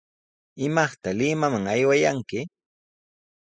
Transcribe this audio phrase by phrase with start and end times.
[0.67, 2.39] ¿Imaqta Limaman aywaykanki?